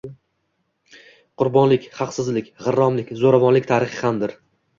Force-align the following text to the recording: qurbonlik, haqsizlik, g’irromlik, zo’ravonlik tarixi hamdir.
qurbonlik, 1.41 1.85
haqsizlik, 1.99 2.49
g’irromlik, 2.65 3.13
zo’ravonlik 3.21 3.71
tarixi 3.75 4.03
hamdir. 4.09 4.37